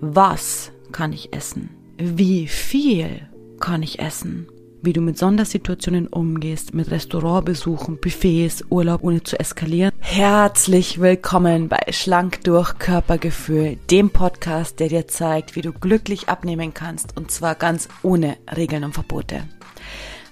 [0.00, 1.70] Was kann ich essen?
[1.96, 4.46] Wie viel kann ich essen?
[4.80, 9.90] Wie du mit Sondersituationen umgehst, mit Restaurantbesuchen, Buffets, Urlaub ohne zu eskalieren.
[9.98, 16.72] Herzlich willkommen bei Schlank durch Körpergefühl, dem Podcast, der dir zeigt, wie du glücklich abnehmen
[16.72, 19.48] kannst und zwar ganz ohne Regeln und Verbote.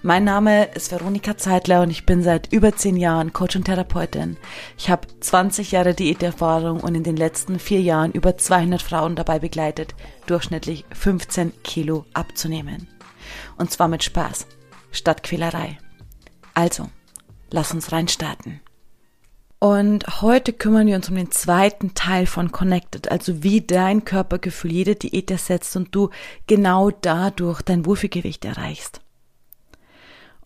[0.03, 4.37] Mein Name ist Veronika Zeitler und ich bin seit über zehn Jahren Coach und Therapeutin.
[4.77, 9.39] Ich habe 20 Jahre Diäterfahrung und in den letzten vier Jahren über 200 Frauen dabei
[9.39, 9.95] begleitet,
[10.27, 12.89] durchschnittlich 15 Kilo abzunehmen.
[13.57, 14.47] Und zwar mit Spaß,
[14.93, 15.79] statt Quälerei.
[16.55, 16.89] Also,
[17.51, 18.61] lass uns reinstarten.
[19.59, 24.73] Und heute kümmern wir uns um den zweiten Teil von Connected, also wie dein Körpergefühl
[24.73, 26.11] jede Diät ersetzt und du
[26.47, 29.01] genau dadurch dein Wohlfühlgewicht erreichst.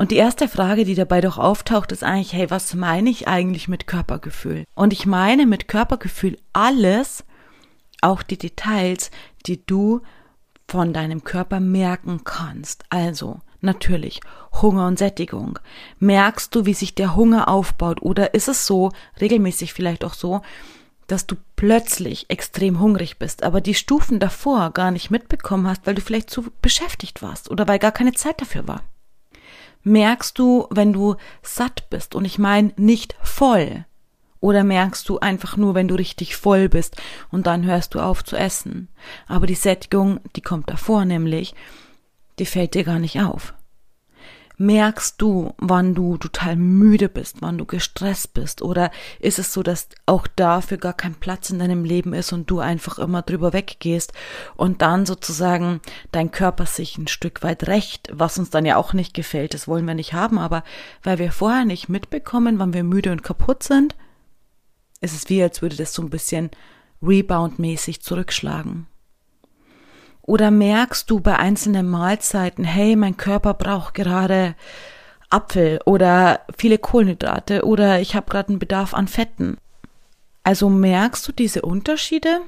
[0.00, 3.68] Und die erste Frage, die dabei doch auftaucht, ist eigentlich, hey, was meine ich eigentlich
[3.68, 4.64] mit Körpergefühl?
[4.74, 7.22] Und ich meine mit Körpergefühl alles,
[8.00, 9.10] auch die Details,
[9.44, 10.00] die du
[10.66, 12.84] von deinem Körper merken kannst.
[12.88, 14.20] Also, natürlich,
[14.62, 15.58] Hunger und Sättigung.
[15.98, 18.00] Merkst du, wie sich der Hunger aufbaut?
[18.00, 20.40] Oder ist es so, regelmäßig vielleicht auch so,
[21.08, 25.94] dass du plötzlich extrem hungrig bist, aber die Stufen davor gar nicht mitbekommen hast, weil
[25.94, 28.82] du vielleicht zu beschäftigt warst oder weil gar keine Zeit dafür war
[29.82, 33.84] merkst du, wenn du satt bist und ich meine nicht voll?
[34.40, 36.96] Oder merkst du einfach nur, wenn du richtig voll bist
[37.30, 38.88] und dann hörst du auf zu essen?
[39.26, 41.54] Aber die Sättigung, die kommt davor nämlich,
[42.38, 43.54] die fällt dir gar nicht auf
[44.60, 48.60] merkst du, wann du total müde bist, wann du gestresst bist?
[48.60, 52.50] Oder ist es so, dass auch dafür gar kein Platz in deinem Leben ist und
[52.50, 54.12] du einfach immer drüber weggehst
[54.56, 55.80] und dann sozusagen
[56.12, 59.66] dein Körper sich ein Stück weit rächt, was uns dann ja auch nicht gefällt, das
[59.66, 60.62] wollen wir nicht haben, aber
[61.02, 63.96] weil wir vorher nicht mitbekommen, wann wir müde und kaputt sind,
[65.00, 66.50] ist es wie, als würde das so ein bisschen
[67.00, 68.89] reboundmäßig zurückschlagen.
[70.30, 74.54] Oder merkst du bei einzelnen Mahlzeiten, hey, mein Körper braucht gerade
[75.28, 79.56] Apfel oder viele Kohlenhydrate oder ich habe gerade einen Bedarf an Fetten.
[80.44, 82.42] Also merkst du diese Unterschiede?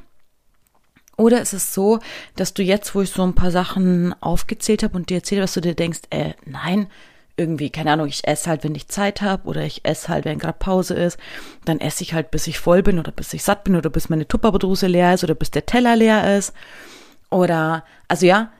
[1.16, 1.98] Oder ist es so,
[2.36, 5.54] dass du jetzt, wo ich so ein paar Sachen aufgezählt habe und dir erzähle, was
[5.54, 6.86] du dir denkst, äh, nein,
[7.36, 10.38] irgendwie, keine Ahnung, ich esse halt, wenn ich Zeit habe oder ich esse halt, wenn
[10.38, 11.18] gerade Pause ist,
[11.64, 14.08] dann esse ich halt, bis ich voll bin oder bis ich satt bin oder bis
[14.08, 16.52] meine Tupperdose leer ist oder bis der Teller leer ist.
[17.32, 18.50] Oder, also ja,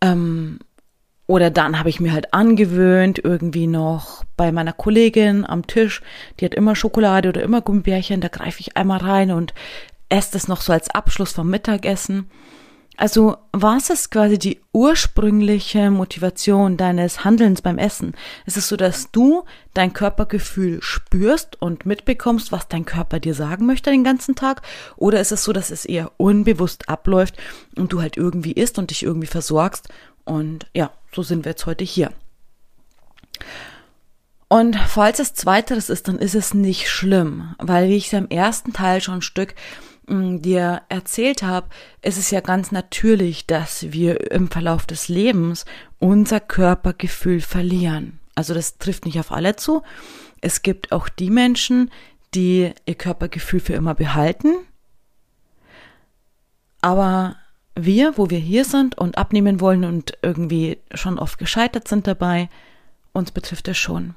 [0.00, 0.58] ähm,
[1.26, 6.02] oder dann habe ich mir halt angewöhnt, irgendwie noch bei meiner Kollegin am Tisch,
[6.40, 9.54] die hat immer Schokolade oder immer Gummibärchen, da greife ich einmal rein und
[10.08, 12.30] esse das noch so als Abschluss vom Mittagessen.
[12.96, 18.14] Also was ist quasi die ursprüngliche Motivation deines Handelns beim Essen?
[18.44, 23.66] Ist es so, dass du dein Körpergefühl spürst und mitbekommst, was dein Körper dir sagen
[23.66, 24.62] möchte den ganzen Tag?
[24.96, 27.36] Oder ist es so, dass es eher unbewusst abläuft
[27.76, 29.88] und du halt irgendwie isst und dich irgendwie versorgst?
[30.24, 32.12] Und ja, so sind wir jetzt heute hier.
[34.48, 38.28] Und falls es zweiteres ist, dann ist es nicht schlimm, weil wie ich es im
[38.28, 39.54] ersten Teil schon ein Stück
[40.08, 41.68] dir erzählt habe,
[42.02, 45.64] ist es ja ganz natürlich, dass wir im Verlauf des Lebens
[45.98, 48.18] unser Körpergefühl verlieren.
[48.34, 49.82] Also das trifft nicht auf alle zu.
[50.40, 51.90] Es gibt auch die Menschen,
[52.34, 54.54] die ihr Körpergefühl für immer behalten.
[56.80, 57.36] Aber
[57.74, 62.48] wir, wo wir hier sind und abnehmen wollen und irgendwie schon oft gescheitert sind dabei,
[63.12, 64.14] uns betrifft es schon.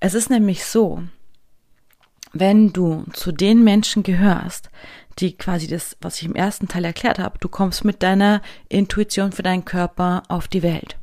[0.00, 1.02] Es ist nämlich so,
[2.34, 4.70] wenn du zu den Menschen gehörst,
[5.18, 9.32] die quasi das, was ich im ersten Teil erklärt habe, du kommst mit deiner Intuition
[9.32, 10.98] für deinen Körper auf die Welt.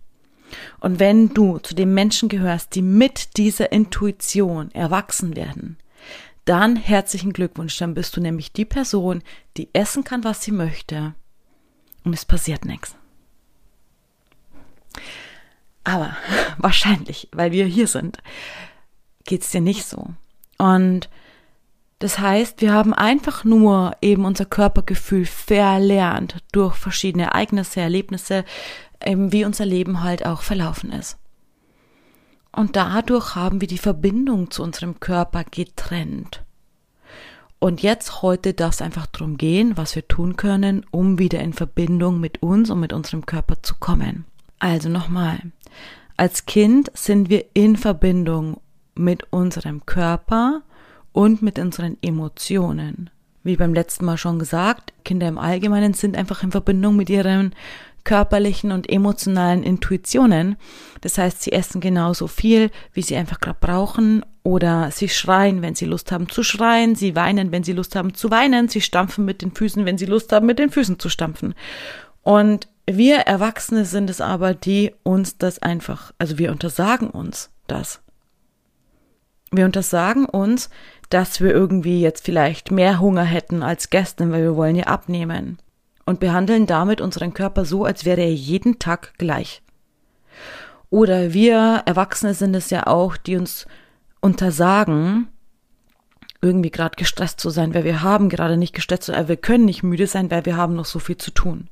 [0.82, 5.78] Und wenn du zu den Menschen gehörst, die mit dieser Intuition erwachsen werden,
[6.44, 9.24] dann herzlichen Glückwunsch, dann bist du nämlich die Person,
[9.56, 11.16] die essen kann, was sie möchte
[12.04, 12.96] und es passiert nichts.
[15.84, 16.18] Aber
[16.58, 18.18] wahrscheinlich, weil wir hier sind,
[19.24, 20.08] geht's dir nicht so.
[20.58, 21.10] Und
[22.02, 28.44] das heißt, wir haben einfach nur eben unser Körpergefühl verlernt durch verschiedene Ereignisse, Erlebnisse,
[29.06, 31.20] eben wie unser Leben halt auch verlaufen ist.
[32.52, 36.44] Und dadurch haben wir die Verbindung zu unserem Körper getrennt.
[37.60, 41.54] Und jetzt heute darf es einfach darum gehen, was wir tun können, um wieder in
[41.54, 44.26] Verbindung mit uns und mit unserem Körper zu kommen.
[44.58, 45.40] Also nochmal.
[46.18, 48.60] Als Kind sind wir in Verbindung
[48.96, 50.64] mit unserem Körper
[51.14, 53.10] und mit unseren Emotionen.
[53.44, 57.56] Wie beim letzten Mal schon gesagt, Kinder im Allgemeinen sind einfach in Verbindung mit ihren
[58.04, 60.58] körperlichen und emotionalen Intuitionen.
[61.02, 65.76] Das heißt, sie essen genauso viel, wie sie einfach gerade brauchen, oder sie schreien, wenn
[65.76, 69.24] sie Lust haben zu schreien, sie weinen, wenn sie Lust haben zu weinen, sie stampfen
[69.24, 71.54] mit den Füßen, wenn sie Lust haben, mit den Füßen zu stampfen.
[72.24, 78.02] Und wir Erwachsene sind es aber, die uns das einfach, also wir untersagen uns das.
[79.52, 80.70] Wir untersagen uns,
[81.14, 85.60] dass wir irgendwie jetzt vielleicht mehr Hunger hätten als gestern, weil wir wollen ja abnehmen.
[86.06, 89.62] Und behandeln damit unseren Körper so, als wäre er jeden Tag gleich.
[90.90, 93.66] Oder wir Erwachsene sind es ja auch, die uns
[94.20, 95.28] untersagen,
[96.42, 99.84] irgendwie gerade gestresst zu sein, weil wir haben gerade nicht gestresst, äh, wir können nicht
[99.84, 101.70] müde sein, weil wir haben noch so viel zu tun.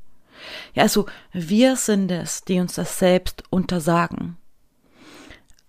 [0.73, 4.37] Ja, also wir sind es, die uns das selbst untersagen.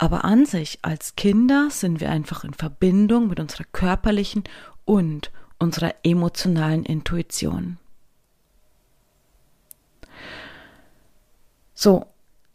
[0.00, 4.44] Aber an sich als Kinder sind wir einfach in Verbindung mit unserer körperlichen
[4.86, 7.76] und unserer emotionalen Intuition.
[11.74, 12.06] So,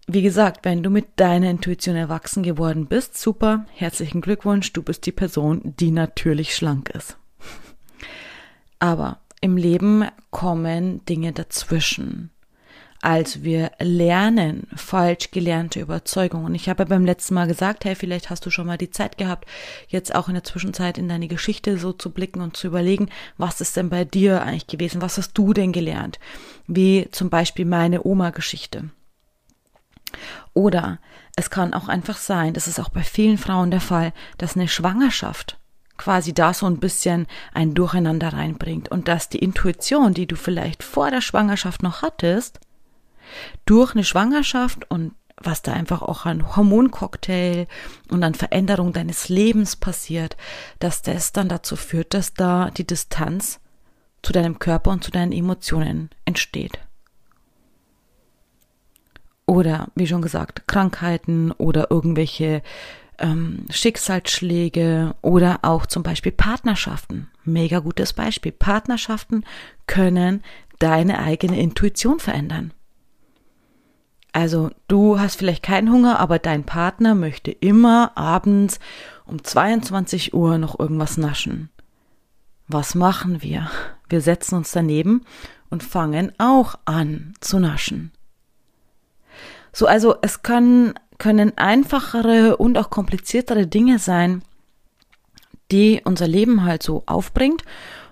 [0.08, 5.06] wie gesagt, wenn du mit deiner Intuition erwachsen geworden bist, super, herzlichen Glückwunsch, du bist
[5.06, 7.16] die Person, die natürlich schlank ist.
[8.80, 12.32] Aber im Leben kommen Dinge dazwischen.
[13.06, 16.56] Als wir lernen falsch gelernte Überzeugungen.
[16.56, 19.48] Ich habe beim letzten Mal gesagt, hey, vielleicht hast du schon mal die Zeit gehabt,
[19.88, 23.62] jetzt auch in der Zwischenzeit in deine Geschichte so zu blicken und zu überlegen, was
[23.62, 25.04] ist denn bei dir eigentlich gewesen?
[25.04, 26.18] Was hast du denn gelernt?
[26.66, 28.90] Wie zum Beispiel meine Oma-Geschichte.
[30.56, 30.98] Oder
[31.36, 34.68] es kann auch einfach sein, das ist auch bei vielen Frauen der Fall, dass eine
[34.68, 35.60] Schwangerschaft
[35.98, 40.82] quasi da so ein bisschen ein Durcheinander reinbringt und dass die Intuition, die du vielleicht
[40.82, 42.60] vor der Schwangerschaft noch hattest,
[43.66, 47.68] durch eine Schwangerschaft und was da einfach auch an Hormoncocktail
[48.10, 50.38] und an Veränderung deines Lebens passiert,
[50.80, 53.60] dass das dann dazu führt, dass da die Distanz
[54.22, 56.80] zu deinem Körper und zu deinen Emotionen entsteht
[59.46, 62.62] oder wie schon gesagt, Krankheiten oder irgendwelche
[63.20, 67.30] ähm, Schicksalsschläge oder auch zum Beispiel Partnerschaften.
[67.44, 68.52] Mega gutes Beispiel.
[68.52, 69.46] Partnerschaften
[69.88, 70.44] können
[70.80, 72.74] deine eigene Intuition verändern.
[74.36, 78.82] Also du hast vielleicht keinen Hunger, aber dein Partner möchte immer abends
[79.26, 81.70] um 22 Uhr noch irgendwas naschen.
[82.68, 83.72] Was machen wir?
[84.10, 85.24] Wir setzen uns daneben
[85.70, 88.12] und fangen auch an zu naschen.
[89.72, 94.44] So, also es können, können einfachere und auch kompliziertere Dinge sein,
[95.72, 97.64] die unser Leben halt so aufbringt,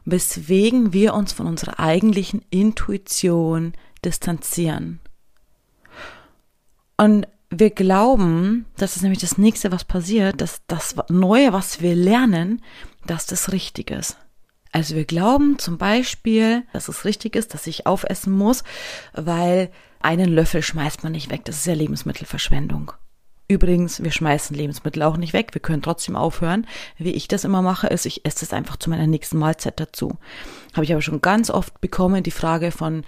[0.05, 3.73] weswegen wir uns von unserer eigentlichen Intuition
[4.05, 5.01] distanzieren.
[7.03, 11.95] Und wir glauben, das ist nämlich das nächste, was passiert, dass das Neue, was wir
[11.95, 12.61] lernen,
[13.05, 14.17] dass das richtig ist.
[14.71, 18.63] Also wir glauben zum Beispiel, dass es richtig ist, dass ich aufessen muss,
[19.11, 19.69] weil
[19.99, 21.43] einen Löffel schmeißt man nicht weg.
[21.43, 22.93] Das ist ja Lebensmittelverschwendung.
[23.49, 25.49] Übrigens, wir schmeißen Lebensmittel auch nicht weg.
[25.51, 26.65] Wir können trotzdem aufhören.
[26.97, 30.17] Wie ich das immer mache, ist, ich esse es einfach zu meiner nächsten Mahlzeit dazu.
[30.73, 33.03] Habe ich aber schon ganz oft bekommen, die Frage von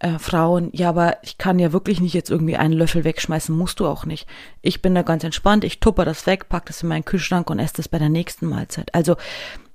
[0.00, 3.80] äh, Frauen, ja, aber ich kann ja wirklich nicht jetzt irgendwie einen Löffel wegschmeißen, musst
[3.80, 4.26] du auch nicht.
[4.62, 7.58] Ich bin da ganz entspannt, ich tupper das weg, pack das in meinen Kühlschrank und
[7.58, 8.94] esse das bei der nächsten Mahlzeit.
[8.94, 9.16] Also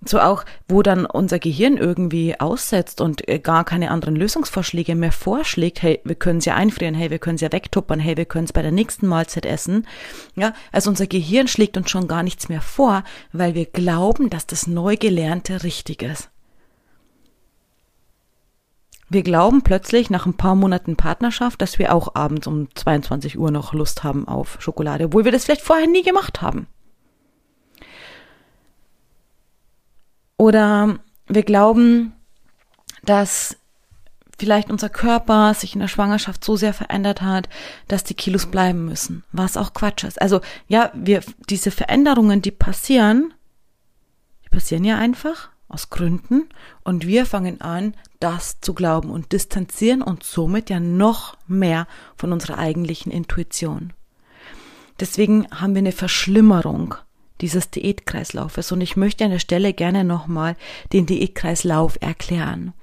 [0.03, 5.11] so auch, wo dann unser Gehirn irgendwie aussetzt und äh, gar keine anderen Lösungsvorschläge mehr
[5.11, 8.25] vorschlägt, hey, wir können es ja einfrieren, hey, wir können es ja wegtuppern, hey, wir
[8.25, 9.87] können es bei der nächsten Mahlzeit essen.
[10.35, 14.47] Ja, also unser Gehirn schlägt uns schon gar nichts mehr vor, weil wir glauben, dass
[14.47, 16.29] das Neugelernte richtig ist.
[19.09, 23.51] Wir glauben plötzlich nach ein paar Monaten Partnerschaft, dass wir auch abends um 22 Uhr
[23.51, 26.67] noch Lust haben auf Schokolade, obwohl wir das vielleicht vorher nie gemacht haben.
[30.37, 32.13] Oder wir glauben,
[33.03, 33.57] dass
[34.37, 37.47] vielleicht unser Körper sich in der Schwangerschaft so sehr verändert hat,
[37.87, 40.21] dass die Kilos bleiben müssen, was auch Quatsch ist.
[40.21, 43.33] Also ja, wir diese Veränderungen, die passieren,
[44.43, 46.49] die passieren ja einfach aus Gründen
[46.83, 52.31] und wir fangen an, das zu glauben und distanzieren uns somit ja noch mehr von
[52.31, 53.93] unserer eigentlichen Intuition.
[54.99, 56.95] Deswegen haben wir eine Verschlimmerung
[57.41, 60.55] dieses Diätkreislaufes und ich möchte an der Stelle gerne nochmal
[60.93, 62.73] den Diätkreislauf erklären.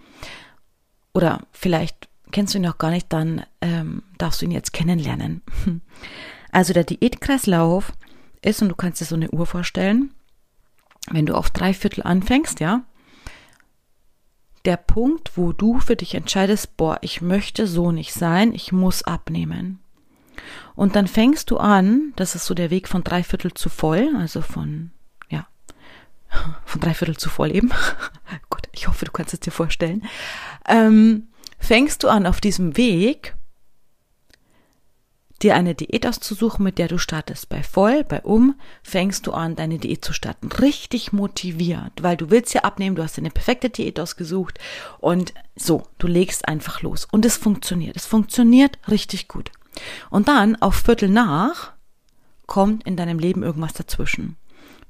[1.15, 5.43] Oder vielleicht kennst du ihn noch gar nicht, dann ähm, darfst du ihn jetzt kennenlernen.
[6.55, 7.95] Also der Diätkreislauf
[8.43, 10.13] ist, und du kannst dir so eine Uhr vorstellen,
[11.11, 12.83] wenn du auf drei Viertel anfängst, ja,
[14.65, 19.03] der Punkt, wo du für dich entscheidest, boah, ich möchte so nicht sein, ich muss
[19.03, 19.81] abnehmen.
[20.75, 24.11] Und dann fängst du an, das ist so der Weg von drei Viertel zu voll,
[24.17, 24.91] also von,
[25.29, 25.47] ja,
[26.65, 27.71] von drei Viertel zu voll eben.
[28.51, 30.05] Gut, ich hoffe, du kannst es dir vorstellen.
[30.67, 31.29] Ähm,
[31.59, 33.35] fängst du an auf diesem Weg
[35.43, 37.49] dir eine Diät auszusuchen, mit der du startest.
[37.49, 40.51] Bei voll, bei um fängst du an, deine Diät zu starten.
[40.51, 44.59] Richtig motiviert, weil du willst ja abnehmen, du hast dir eine perfekte Diät ausgesucht
[44.99, 47.07] und so, du legst einfach los.
[47.11, 47.97] Und es funktioniert.
[47.97, 49.51] Es funktioniert richtig gut.
[50.11, 51.73] Und dann auf Viertel nach
[52.47, 54.37] kommt in deinem Leben irgendwas dazwischen.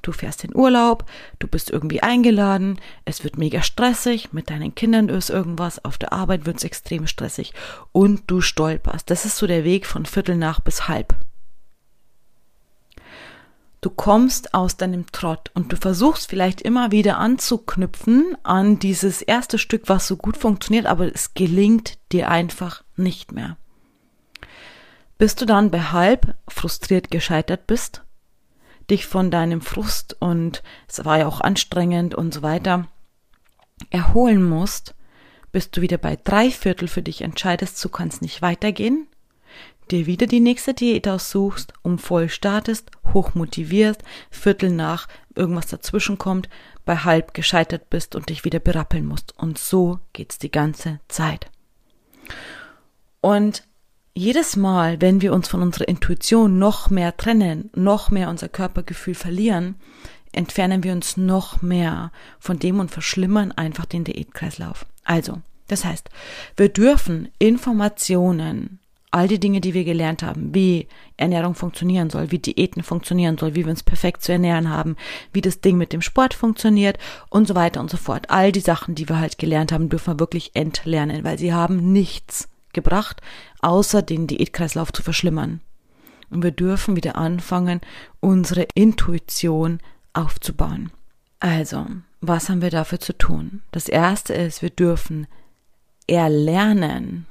[0.02, 1.04] Du fährst in Urlaub,
[1.38, 6.12] du bist irgendwie eingeladen, es wird mega stressig, mit deinen Kindern ist irgendwas, auf der
[6.12, 7.54] Arbeit wird es extrem stressig
[7.92, 9.08] und du stolperst.
[9.10, 11.14] Das ist so der Weg von Viertel nach bis halb.
[13.80, 19.58] Du kommst aus deinem Trott und du versuchst vielleicht immer wieder anzuknüpfen an dieses erste
[19.58, 23.56] Stück, was so gut funktioniert, aber es gelingt dir einfach nicht mehr.
[25.18, 28.02] Bis du dann bei halb frustriert gescheitert bist
[28.92, 32.86] dich von deinem Frust und es war ja auch anstrengend und so weiter
[33.90, 34.94] erholen musst,
[35.50, 39.08] bis du wieder bei drei Viertel für dich entscheidest, du kannst nicht weitergehen,
[39.90, 46.18] dir wieder die nächste Diät aussuchst, um voll startest, hoch motivierst, Viertel nach irgendwas dazwischen
[46.18, 46.48] kommt,
[46.84, 49.36] bei halb gescheitert bist und dich wieder berappeln musst.
[49.38, 51.50] Und so geht's die ganze Zeit.
[53.20, 53.64] Und
[54.14, 59.14] jedes Mal, wenn wir uns von unserer Intuition noch mehr trennen, noch mehr unser Körpergefühl
[59.14, 59.76] verlieren,
[60.32, 64.86] entfernen wir uns noch mehr von dem und verschlimmern einfach den Diätkreislauf.
[65.04, 66.10] Also, das heißt,
[66.56, 68.78] wir dürfen Informationen,
[69.10, 70.88] all die Dinge, die wir gelernt haben, wie
[71.18, 74.96] Ernährung funktionieren soll, wie Diäten funktionieren soll, wie wir uns perfekt zu ernähren haben,
[75.32, 78.30] wie das Ding mit dem Sport funktioniert und so weiter und so fort.
[78.30, 81.92] All die Sachen, die wir halt gelernt haben, dürfen wir wirklich entlernen, weil sie haben
[81.92, 83.20] nichts gebracht,
[83.60, 85.60] außer den Diätkreislauf zu verschlimmern.
[86.30, 87.80] Und wir dürfen wieder anfangen,
[88.20, 89.80] unsere Intuition
[90.14, 90.90] aufzubauen.
[91.40, 91.86] Also,
[92.20, 93.62] was haben wir dafür zu tun?
[93.72, 95.26] Das erste ist, wir dürfen
[96.06, 97.26] erlernen,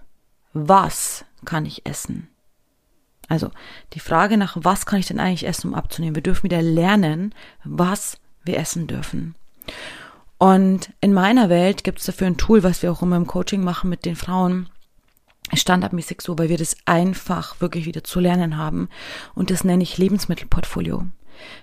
[0.54, 2.28] was kann ich essen?
[3.28, 3.50] Also
[3.94, 6.16] die Frage nach, was kann ich denn eigentlich essen, um abzunehmen?
[6.16, 7.34] Wir dürfen wieder lernen,
[7.64, 9.36] was wir essen dürfen.
[10.38, 13.64] Und in meiner Welt gibt es dafür ein Tool, was wir auch immer im Coaching
[13.64, 14.68] machen mit den Frauen
[15.58, 18.90] standardmäßig so, weil wir das einfach wirklich wieder zu lernen haben.
[19.36, 21.06] Und das nenne ich Lebensmittelportfolio.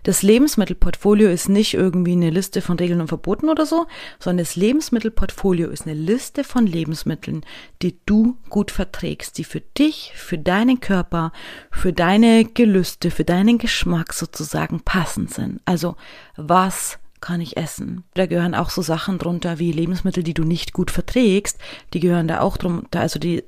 [0.02, 3.86] Das Lebensmittelportfolio ist nicht irgendwie eine Liste von Regeln und Verboten oder so,
[4.18, 7.44] sondern das Lebensmittelportfolio ist eine Liste von Lebensmitteln,
[7.82, 11.32] die du gut verträgst, die für dich, für deinen Körper,
[11.70, 15.60] für deine Gelüste, für deinen Geschmack sozusagen passend sind.
[15.64, 15.96] Also
[16.36, 18.04] was kann ich essen.
[18.14, 21.58] Da gehören auch so Sachen drunter wie Lebensmittel, die du nicht gut verträgst,
[21.92, 23.42] die gehören da auch drunter, also die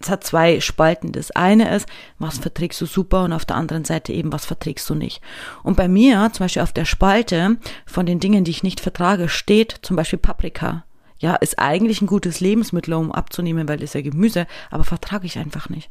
[0.00, 1.12] es hat zwei Spalten.
[1.12, 1.86] Das eine ist,
[2.18, 5.20] was verträgst du super und auf der anderen Seite eben, was verträgst du nicht.
[5.62, 7.56] Und bei mir, zum Beispiel auf der Spalte
[7.86, 10.84] von den Dingen, die ich nicht vertrage, steht zum Beispiel Paprika.
[11.18, 15.38] Ja, ist eigentlich ein gutes Lebensmittel, um abzunehmen, weil es ja Gemüse, aber vertrage ich
[15.38, 15.90] einfach nicht.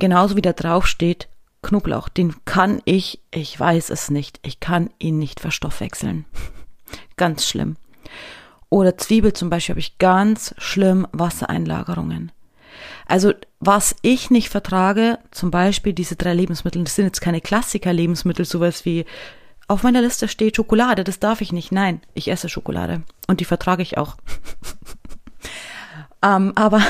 [0.00, 1.28] Genauso wie da drauf steht
[1.62, 6.26] Knoblauch, den kann ich, ich weiß es nicht, ich kann ihn nicht verstoffwechseln.
[7.16, 7.76] ganz schlimm.
[8.68, 12.32] Oder Zwiebel zum Beispiel habe ich ganz schlimm Wassereinlagerungen.
[13.06, 18.44] Also was ich nicht vertrage, zum Beispiel diese drei Lebensmittel, das sind jetzt keine Klassiker-Lebensmittel,
[18.44, 19.04] sowas wie
[19.68, 21.72] auf meiner Liste steht Schokolade, das darf ich nicht.
[21.72, 24.16] Nein, ich esse Schokolade und die vertrage ich auch.
[26.22, 26.82] ähm, aber,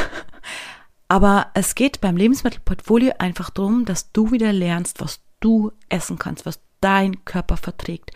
[1.08, 6.46] aber es geht beim Lebensmittelportfolio einfach darum, dass du wieder lernst, was du essen kannst,
[6.46, 8.10] was dein Körper verträgt,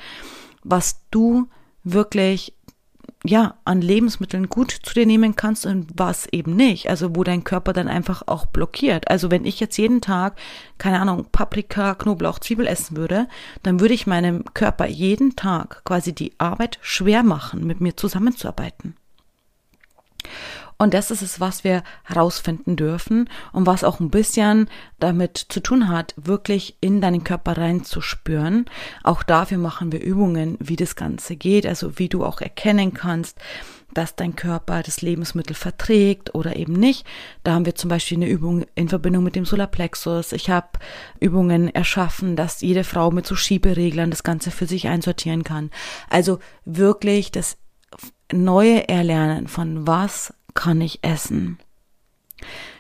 [0.64, 1.48] was du
[1.84, 2.54] wirklich
[3.24, 6.88] ja, an Lebensmitteln gut zu dir nehmen kannst und was eben nicht.
[6.88, 9.10] Also wo dein Körper dann einfach auch blockiert.
[9.10, 10.38] Also wenn ich jetzt jeden Tag,
[10.78, 13.28] keine Ahnung, Paprika, Knoblauch, Zwiebel essen würde,
[13.62, 18.94] dann würde ich meinem Körper jeden Tag quasi die Arbeit schwer machen, mit mir zusammenzuarbeiten.
[20.78, 24.68] Und das ist es, was wir herausfinden dürfen und was auch ein bisschen
[25.00, 28.66] damit zu tun hat, wirklich in deinen Körper reinzuspüren.
[29.02, 33.38] Auch dafür machen wir Übungen, wie das Ganze geht, also wie du auch erkennen kannst,
[33.92, 37.04] dass dein Körper das Lebensmittel verträgt oder eben nicht.
[37.42, 40.30] Da haben wir zum Beispiel eine Übung in Verbindung mit dem Solarplexus.
[40.30, 40.68] Ich habe
[41.18, 45.70] Übungen erschaffen, dass jede Frau mit so Schiebereglern das Ganze für sich einsortieren kann.
[46.08, 47.56] Also wirklich das
[48.32, 51.56] neue Erlernen von was kann ich essen.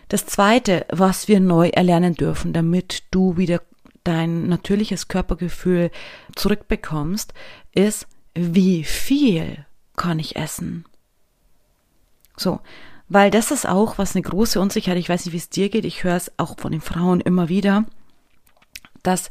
[0.08, 3.62] Das zweite, was wir neu erlernen dürfen, damit du wieder
[4.02, 5.92] dein natürliches Körpergefühl
[6.34, 7.34] zurückbekommst,
[7.72, 10.86] ist, wie viel kann ich essen?
[12.36, 12.58] So,
[13.08, 14.98] weil das ist auch was eine große Unsicherheit.
[14.98, 15.84] Ich weiß nicht, wie es dir geht.
[15.84, 17.84] Ich höre es auch von den Frauen immer wieder,
[19.04, 19.30] dass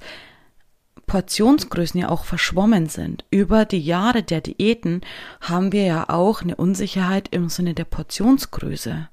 [1.08, 3.26] Portionsgrößen ja auch verschwommen sind.
[3.32, 5.02] Über die Jahre der Diäten
[5.42, 9.08] haben wir ja auch eine Unsicherheit im Sinne der Portionsgröße.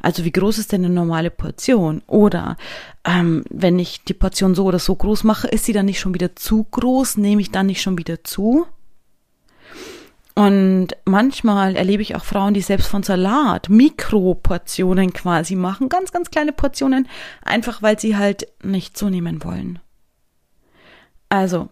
[0.00, 2.02] Also wie groß ist denn eine normale Portion?
[2.06, 2.56] Oder
[3.04, 6.14] ähm, wenn ich die Portion so oder so groß mache, ist sie dann nicht schon
[6.14, 7.16] wieder zu groß?
[7.16, 8.66] Nehme ich dann nicht schon wieder zu?
[10.36, 16.30] Und manchmal erlebe ich auch Frauen, die selbst von Salat Mikroportionen quasi machen, ganz, ganz
[16.30, 17.08] kleine Portionen,
[17.42, 19.78] einfach weil sie halt nicht zunehmen wollen.
[21.34, 21.68] Also,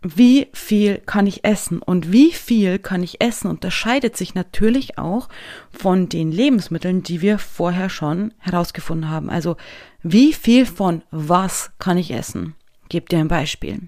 [0.00, 5.28] wie viel kann ich essen und wie viel kann ich essen unterscheidet sich natürlich auch
[5.70, 9.28] von den Lebensmitteln, die wir vorher schon herausgefunden haben.
[9.28, 9.58] Also
[10.02, 12.54] wie viel von was kann ich essen?
[12.88, 13.82] Gebe dir ein Beispiel.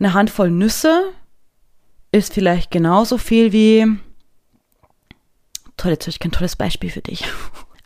[0.00, 1.12] Eine Handvoll Nüsse
[2.10, 3.86] ist vielleicht genauso viel wie
[5.76, 7.24] toll, jetzt habe ich kein tolles Beispiel für dich.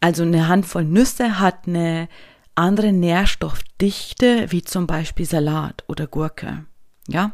[0.00, 2.10] Also eine Handvoll Nüsse hat eine
[2.54, 6.64] andere Nährstoffdichte, wie zum Beispiel Salat oder Gurke.
[7.08, 7.32] Ja?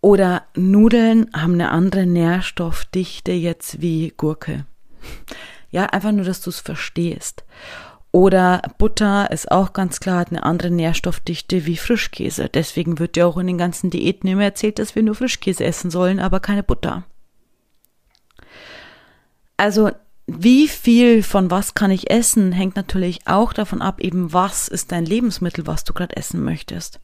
[0.00, 4.64] Oder Nudeln haben eine andere Nährstoffdichte jetzt wie Gurke.
[5.70, 7.44] Ja, einfach nur, dass du es verstehst.
[8.12, 12.48] Oder Butter ist auch ganz klar, hat eine andere Nährstoffdichte wie Frischkäse.
[12.48, 15.90] Deswegen wird ja auch in den ganzen Diäten immer erzählt, dass wir nur Frischkäse essen
[15.90, 17.04] sollen, aber keine Butter.
[19.56, 19.90] Also
[20.38, 24.92] wie viel von was kann ich essen, hängt natürlich auch davon ab, eben was ist
[24.92, 27.00] dein Lebensmittel, was du gerade essen möchtest.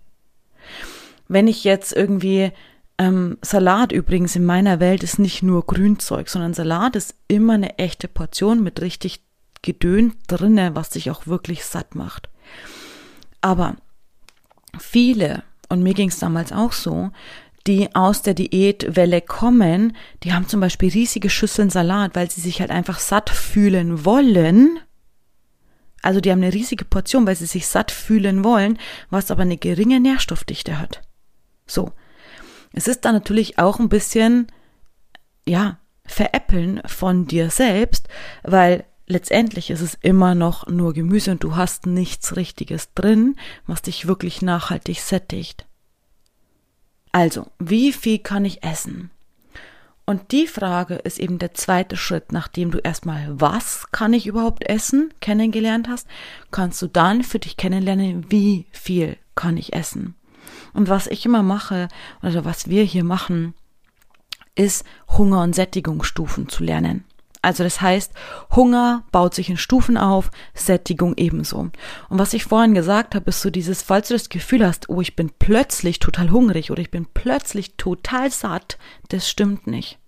[1.28, 2.52] Wenn ich jetzt irgendwie
[2.99, 7.78] ähm, Salat übrigens in meiner Welt ist nicht nur Grünzeug, sondern Salat ist immer eine
[7.78, 9.21] echte Portion mit richtig
[9.62, 12.28] Gedön drinne, was dich auch wirklich satt macht.
[13.40, 13.76] Aber
[14.78, 17.11] viele, und mir ging es damals auch so,
[17.66, 22.61] die aus der Diätwelle kommen, die haben zum Beispiel riesige Schüsseln Salat, weil sie sich
[22.61, 24.78] halt einfach satt fühlen wollen.
[26.02, 28.78] Also die haben eine riesige Portion, weil sie sich satt fühlen wollen,
[29.11, 31.02] was aber eine geringe Nährstoffdichte hat.
[31.66, 31.92] So.
[32.73, 34.49] Es ist dann natürlich auch ein bisschen,
[35.46, 38.08] ja, veräppeln von dir selbst,
[38.44, 43.82] weil letztendlich ist es immer noch nur Gemüse und du hast nichts Richtiges drin, was
[43.82, 45.66] dich wirklich nachhaltig sättigt.
[47.16, 49.11] Also, wie viel kann ich essen?
[50.04, 54.68] Und die Frage ist eben der zweite Schritt, nachdem du erstmal, was kann ich überhaupt
[54.68, 56.06] essen, kennengelernt hast,
[56.50, 60.14] kannst du dann für dich kennenlernen, wie viel kann ich essen.
[60.74, 61.88] Und was ich immer mache,
[62.22, 63.55] oder was wir hier machen,
[64.55, 67.06] ist Hunger- und Sättigungsstufen zu lernen.
[67.46, 68.11] Also das heißt,
[68.56, 71.59] Hunger baut sich in Stufen auf, Sättigung ebenso.
[72.09, 75.00] Und was ich vorhin gesagt habe, ist so dieses, falls du das Gefühl hast, oh,
[75.00, 78.78] ich bin plötzlich total hungrig oder ich bin plötzlich total satt,
[79.11, 80.00] das stimmt nicht.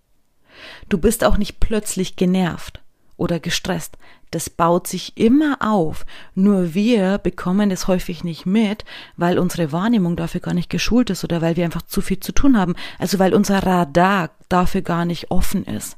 [0.88, 2.82] Du bist auch nicht plötzlich genervt
[3.16, 3.98] oder gestresst.
[4.32, 6.06] Das baut sich immer auf.
[6.34, 8.84] Nur wir bekommen es häufig nicht mit,
[9.16, 12.32] weil unsere Wahrnehmung dafür gar nicht geschult ist oder weil wir einfach zu viel zu
[12.32, 12.74] tun haben.
[12.98, 15.97] Also weil unser Radar dafür gar nicht offen ist.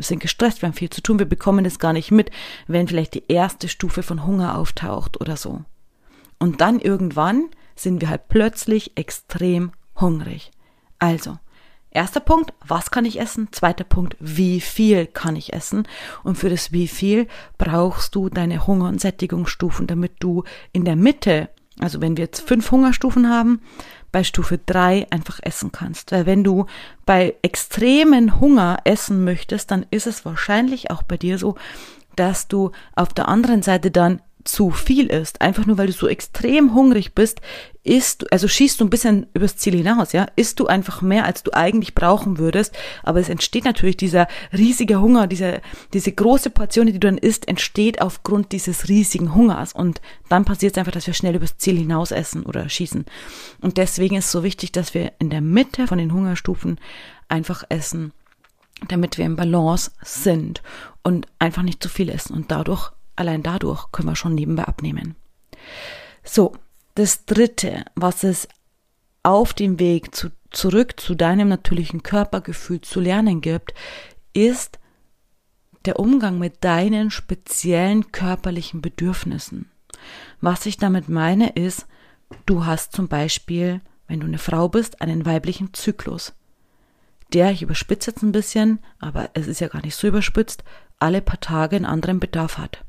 [0.00, 2.30] Wir sind gestresst, wir haben viel zu tun, wir bekommen es gar nicht mit,
[2.66, 5.62] wenn vielleicht die erste Stufe von Hunger auftaucht oder so.
[6.38, 10.52] Und dann irgendwann sind wir halt plötzlich extrem hungrig.
[10.98, 11.36] Also,
[11.90, 13.48] erster Punkt, was kann ich essen?
[13.52, 15.86] Zweiter Punkt, wie viel kann ich essen?
[16.24, 20.96] Und für das wie viel brauchst du deine Hunger- und Sättigungsstufen, damit du in der
[20.96, 23.60] Mitte, also wenn wir jetzt fünf Hungerstufen haben,
[24.12, 26.12] bei Stufe 3 einfach essen kannst.
[26.12, 26.66] Weil wenn du
[27.06, 31.56] bei extremen Hunger essen möchtest, dann ist es wahrscheinlich auch bei dir so,
[32.16, 36.08] dass du auf der anderen Seite dann zu viel ist, einfach nur weil du so
[36.08, 37.40] extrem hungrig bist,
[37.82, 41.42] isst, also schießt du ein bisschen übers Ziel hinaus, ja, isst du einfach mehr, als
[41.42, 45.62] du eigentlich brauchen würdest, aber es entsteht natürlich dieser riesige Hunger, diese,
[45.94, 49.72] diese große Portion, die du dann isst, entsteht aufgrund dieses riesigen Hungers.
[49.72, 53.06] Und dann passiert es einfach, dass wir schnell übers Ziel hinaus essen oder schießen.
[53.60, 56.78] Und deswegen ist es so wichtig, dass wir in der Mitte von den Hungerstufen
[57.28, 58.12] einfach essen,
[58.88, 60.62] damit wir im Balance sind
[61.02, 65.16] und einfach nicht zu viel essen und dadurch Allein dadurch können wir schon nebenbei abnehmen.
[66.24, 66.52] So,
[66.94, 68.48] das Dritte, was es
[69.22, 73.74] auf dem Weg zu, zurück zu deinem natürlichen Körpergefühl zu lernen gibt,
[74.32, 74.78] ist
[75.84, 79.70] der Umgang mit deinen speziellen körperlichen Bedürfnissen.
[80.40, 81.86] Was ich damit meine ist,
[82.46, 86.34] du hast zum Beispiel, wenn du eine Frau bist, einen weiblichen Zyklus.
[87.32, 90.64] Der, ich überspitze jetzt ein bisschen, aber es ist ja gar nicht so überspitzt,
[90.98, 92.84] alle paar Tage einen anderen Bedarf hat.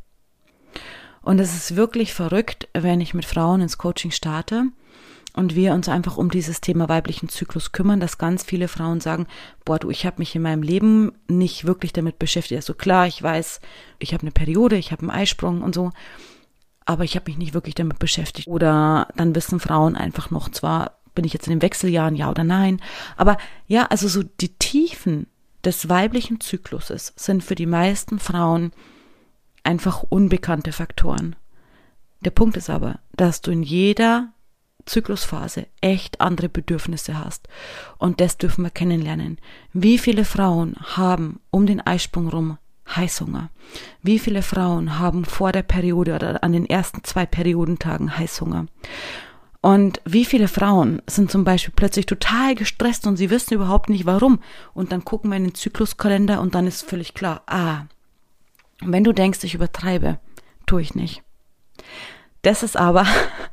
[1.22, 4.66] Und es ist wirklich verrückt, wenn ich mit Frauen ins Coaching starte
[5.34, 9.28] und wir uns einfach um dieses Thema weiblichen Zyklus kümmern, dass ganz viele Frauen sagen,
[9.64, 12.58] boah, du, ich habe mich in meinem Leben nicht wirklich damit beschäftigt.
[12.58, 13.62] Also klar, ich weiß,
[14.00, 15.92] ich habe eine Periode, ich habe einen Eisprung und so,
[16.86, 18.48] aber ich habe mich nicht wirklich damit beschäftigt.
[18.48, 22.44] Oder dann wissen Frauen einfach noch, zwar bin ich jetzt in den Wechseljahren, ja oder
[22.44, 22.82] nein,
[23.18, 25.28] aber ja, also so die Tiefen
[25.64, 28.72] des weiblichen Zykluses sind für die meisten Frauen
[29.64, 31.36] einfach unbekannte Faktoren.
[32.22, 34.30] Der Punkt ist aber, dass du in jeder
[34.86, 37.48] Zyklusphase echt andere Bedürfnisse hast.
[37.98, 39.38] Und das dürfen wir kennenlernen.
[39.74, 42.58] Wie viele Frauen haben um den Eisprung rum
[42.96, 43.50] Heißhunger?
[44.02, 48.68] Wie viele Frauen haben vor der Periode oder an den ersten zwei Periodentagen Heißhunger?
[49.62, 54.08] Und wie viele Frauen sind zum Beispiel plötzlich total gestresst und sie wissen überhaupt nicht
[54.08, 54.40] warum.
[54.74, 57.84] Und dann gucken wir in den Zykluskalender und dann ist völlig klar, ah,
[58.82, 60.20] wenn du denkst, ich übertreibe,
[60.66, 61.24] tue ich nicht.
[62.42, 63.06] Das ist aber,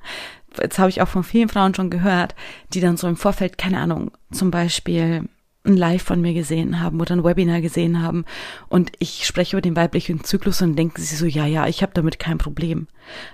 [0.61, 2.35] jetzt habe ich auch von vielen Frauen schon gehört,
[2.73, 5.29] die dann so im Vorfeld, keine Ahnung, zum Beispiel
[5.68, 8.24] ein Live von mir gesehen haben oder ein Webinar gesehen haben
[8.68, 11.92] und ich spreche über den weiblichen Zyklus und denken sie so, ja, ja, ich habe
[11.94, 12.88] damit kein Problem.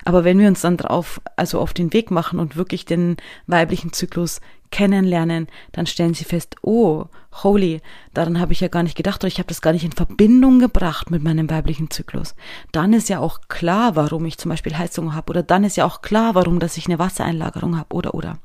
[0.05, 3.17] Aber wenn wir uns dann drauf, also auf den Weg machen und wirklich den
[3.47, 7.07] weiblichen Zyklus kennenlernen, dann stellen sie fest, oh,
[7.45, 7.81] holy,
[8.13, 10.59] daran habe ich ja gar nicht gedacht oder ich habe das gar nicht in Verbindung
[10.59, 12.35] gebracht mit meinem weiblichen Zyklus.
[12.73, 15.85] Dann ist ja auch klar, warum ich zum Beispiel Heizung habe oder dann ist ja
[15.85, 18.39] auch klar, warum, dass ich eine Wassereinlagerung habe oder oder.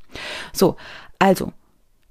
[0.53, 0.77] So,
[1.17, 1.51] also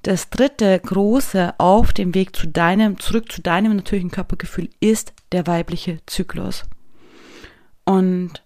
[0.02, 5.46] das dritte große auf dem Weg zu deinem, zurück zu deinem natürlichen Körpergefühl ist der
[5.46, 6.64] weibliche Zyklus.
[7.84, 8.42] Und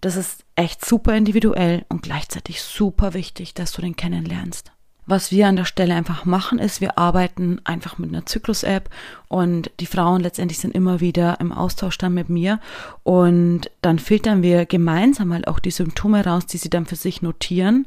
[0.00, 4.72] das ist echt super individuell und gleichzeitig super wichtig, dass du den kennenlernst.
[5.06, 8.90] Was wir an der Stelle einfach machen, ist, wir arbeiten einfach mit einer Zyklus-App
[9.28, 12.60] und die Frauen letztendlich sind immer wieder im Austausch dann mit mir
[13.04, 17.22] und dann filtern wir gemeinsam halt auch die Symptome raus, die sie dann für sich
[17.22, 17.86] notieren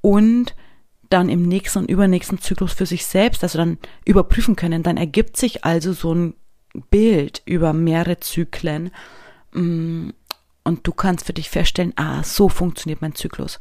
[0.00, 0.54] und
[1.10, 4.82] dann im nächsten und übernächsten Zyklus für sich selbst, also dann überprüfen können.
[4.82, 6.34] Dann ergibt sich also so ein
[6.90, 8.90] Bild über mehrere Zyklen.
[9.52, 10.10] Mm,
[10.62, 13.58] und du kannst für dich feststellen, ah, so funktioniert mein Zyklus.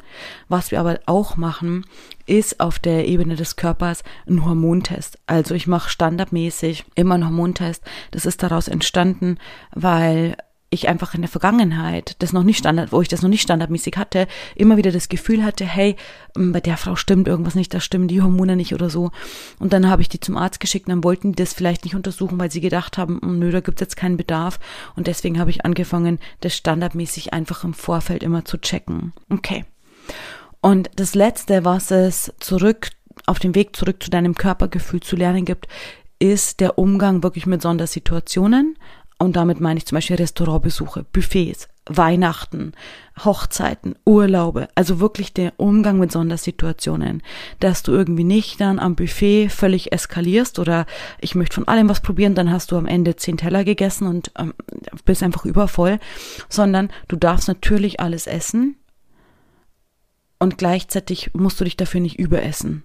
[0.47, 1.85] Was wir aber auch machen,
[2.25, 5.17] ist auf der Ebene des Körpers ein Hormontest.
[5.25, 7.83] Also ich mache standardmäßig immer einen Hormontest.
[8.12, 9.38] Das ist daraus entstanden,
[9.73, 10.35] weil
[10.69, 13.97] ich einfach in der Vergangenheit, das noch nicht Standard, wo ich das noch nicht standardmäßig
[13.97, 15.95] hatte, immer wieder das Gefühl hatte, hey,
[16.36, 19.12] ähm, bei der Frau stimmt irgendwas nicht, da stimmen die Hormone nicht oder so.
[19.60, 21.95] Und dann habe ich die zum Arzt geschickt und dann wollten die das vielleicht nicht
[21.95, 24.60] untersuchen, weil sie gedacht haben, hm, nö, da gibt's jetzt keinen Bedarf.
[24.95, 29.13] Und deswegen habe ich angefangen, das standardmäßig einfach im Vorfeld immer zu checken.
[29.29, 29.65] Okay.
[30.62, 32.89] Und das Letzte, was es zurück,
[33.25, 35.67] auf dem Weg zurück zu deinem Körpergefühl zu lernen gibt,
[36.19, 38.77] ist der Umgang wirklich mit Sondersituationen,
[39.19, 42.71] und damit meine ich zum Beispiel Restaurantbesuche, Buffets, Weihnachten,
[43.23, 47.21] Hochzeiten, Urlaube, also wirklich der Umgang mit Sondersituationen,
[47.60, 50.86] dass du irgendwie nicht dann am Buffet völlig eskalierst oder
[51.19, 54.32] ich möchte von allem was probieren, dann hast du am Ende zehn Teller gegessen und
[54.38, 54.53] ähm,
[55.03, 55.99] bist einfach übervoll,
[56.47, 58.77] sondern du darfst natürlich alles essen
[60.39, 62.84] und gleichzeitig musst du dich dafür nicht überessen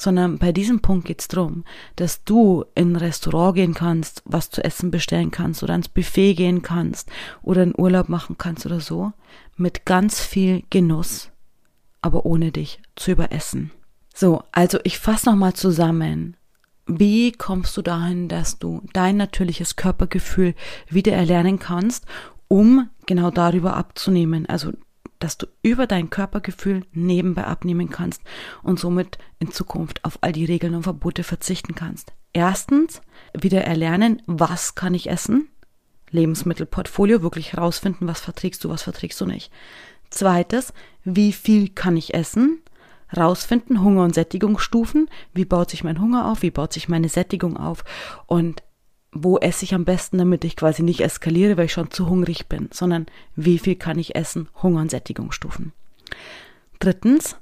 [0.00, 1.64] sondern bei diesem Punkt geht's drum,
[1.96, 6.34] dass du in ein Restaurant gehen kannst, was zu essen bestellen kannst oder ins Buffet
[6.34, 7.10] gehen kannst
[7.42, 9.12] oder einen Urlaub machen kannst oder so,
[9.56, 11.30] mit ganz viel Genuss,
[12.02, 13.70] aber ohne dich zu überessen.
[14.14, 16.36] So, also ich fasse nochmal zusammen.
[16.86, 20.54] Wie kommst du dahin, dass du dein natürliches Körpergefühl
[20.88, 22.04] wieder erlernen kannst,
[22.48, 24.46] um genau darüber abzunehmen?
[24.46, 24.72] Also
[25.18, 28.22] dass du über dein Körpergefühl nebenbei abnehmen kannst
[28.62, 32.12] und somit in Zukunft auf all die Regeln und Verbote verzichten kannst.
[32.32, 33.00] Erstens,
[33.32, 35.48] wieder erlernen, was kann ich essen?
[36.10, 39.52] Lebensmittelportfolio, wirklich rausfinden, was verträgst du, was verträgst du nicht.
[40.10, 40.72] Zweites,
[41.02, 42.60] wie viel kann ich essen?
[43.16, 45.08] Rausfinden, Hunger- und Sättigungsstufen.
[45.32, 46.42] Wie baut sich mein Hunger auf?
[46.42, 47.84] Wie baut sich meine Sättigung auf?
[48.26, 48.62] Und
[49.14, 52.48] wo esse ich am besten, damit ich quasi nicht eskaliere, weil ich schon zu hungrig
[52.48, 55.72] bin, sondern wie viel kann ich essen, Hunger- und Sättigungsstufen.
[56.80, 57.36] Drittens,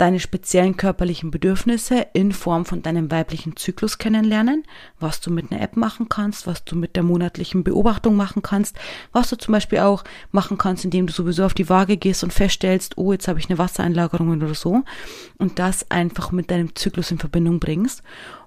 [0.00, 4.64] deine speziellen körperlichen Bedürfnisse in Form von deinem weiblichen Zyklus kennenlernen,
[4.98, 8.78] was du mit einer App machen kannst, was du mit der monatlichen Beobachtung machen kannst,
[9.12, 12.32] was du zum Beispiel auch machen kannst, indem du sowieso auf die Waage gehst und
[12.32, 14.84] feststellst, oh, jetzt habe ich eine Wassereinlagerung oder so
[15.36, 18.02] und das einfach mit deinem Zyklus in Verbindung bringst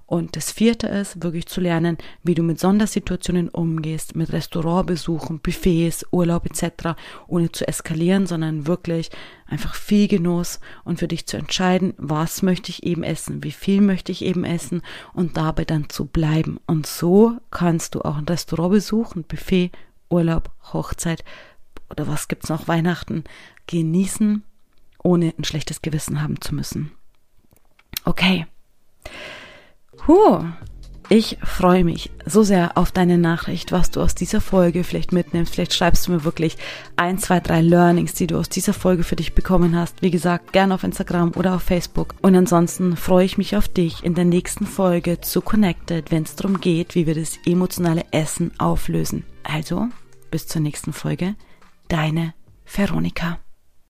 [0.06, 6.06] und das vierte ist, wirklich zu lernen, wie du mit Sondersituationen umgehst, mit Restaurantbesuchen, Buffets,
[6.12, 9.10] Urlaub etc., ohne zu eskalieren, sondern wirklich
[9.48, 13.82] einfach viel Genuss und für dich zu entscheiden, was möchte ich eben essen, wie viel
[13.82, 14.82] möchte ich eben essen
[15.14, 16.60] und dabei dann zu bleiben.
[16.68, 19.72] Und so kannst du auch ein Restaurant besuchen, Buffet,
[20.10, 21.24] Urlaub, Hochzeit
[21.90, 23.24] oder was gibt's noch, Weihnachten
[23.68, 24.44] genießen,
[25.02, 26.92] ohne ein schlechtes Gewissen haben zu müssen.
[28.06, 28.46] Okay.
[30.08, 30.44] Huh.
[31.10, 35.54] Ich freue mich so sehr auf deine Nachricht, was du aus dieser Folge vielleicht mitnimmst.
[35.54, 36.58] Vielleicht schreibst du mir wirklich
[36.96, 40.02] ein, zwei, drei Learnings, die du aus dieser Folge für dich bekommen hast.
[40.02, 42.16] Wie gesagt, gerne auf Instagram oder auf Facebook.
[42.22, 46.36] Und ansonsten freue ich mich auf dich in der nächsten Folge zu Connected, wenn es
[46.36, 49.24] darum geht, wie wir das emotionale Essen auflösen.
[49.44, 49.90] Also,
[50.32, 51.36] bis zur nächsten Folge.
[51.90, 52.34] Deine
[52.66, 53.43] Veronika.